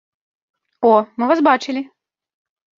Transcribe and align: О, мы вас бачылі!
О, 0.89 0.95
мы 1.17 1.29
вас 1.35 1.45
бачылі! 1.51 1.81